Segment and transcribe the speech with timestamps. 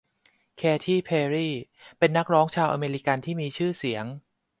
[0.57, 1.49] เคที เพร์รี
[1.97, 4.05] เป็นนักร้องชาวอเมริกันที่มีชื่อเสียง